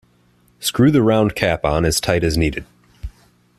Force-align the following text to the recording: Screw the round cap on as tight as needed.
Screw 0.59 0.89
the 0.89 1.03
round 1.03 1.35
cap 1.35 1.63
on 1.63 1.85
as 1.85 2.01
tight 2.01 2.23
as 2.23 2.35
needed. 2.35 2.65